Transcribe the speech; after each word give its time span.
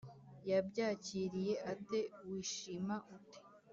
Yabyakiriye 0.49 1.53
ate? 1.71 1.99
Wishima 2.27 2.95
ute 3.15 3.39